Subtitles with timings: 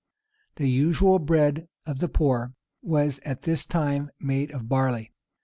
[0.55, 5.13] The usual bread of the poor was at this time made of barley.